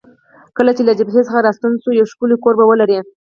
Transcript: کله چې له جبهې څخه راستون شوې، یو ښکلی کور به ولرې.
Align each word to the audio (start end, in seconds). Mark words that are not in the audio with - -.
کله 0.57 0.71
چې 0.77 0.81
له 0.87 0.93
جبهې 0.99 1.21
څخه 1.27 1.45
راستون 1.47 1.73
شوې، 1.81 1.95
یو 1.99 2.09
ښکلی 2.11 2.37
کور 2.43 2.53
به 2.59 2.65
ولرې. 2.67 2.97